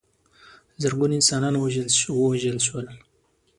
[0.81, 1.53] زرګونه انسانان
[2.29, 2.87] ووژل شول.